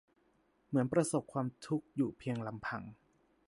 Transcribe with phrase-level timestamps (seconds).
[0.67, 2.81] เหมือนประสบความทุกข์อยู่เพียงลำพัง